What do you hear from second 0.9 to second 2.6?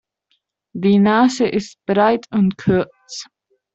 Nase ist breit und